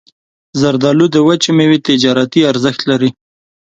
[0.61, 3.09] زردالو د وچې میوې تجارتي ارزښت لري.